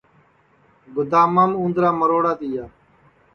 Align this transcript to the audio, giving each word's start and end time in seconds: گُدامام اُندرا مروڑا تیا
گُدامام 0.95 1.51
اُندرا 1.61 1.89
مروڑا 1.99 2.33
تیا 2.39 2.65